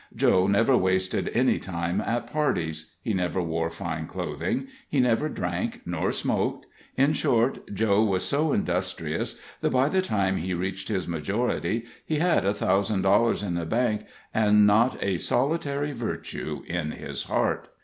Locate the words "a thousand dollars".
12.47-13.43